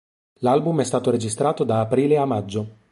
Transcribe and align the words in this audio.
L'album 0.39 0.81
è 0.81 0.83
stato 0.83 1.11
registrato 1.11 1.63
da 1.63 1.81
aprile 1.81 2.17
a 2.17 2.25
maggio. 2.25 2.79